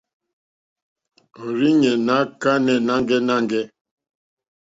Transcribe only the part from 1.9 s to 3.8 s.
ná kánɛ̀ nâŋɡɛ́nâŋɡɛ̂.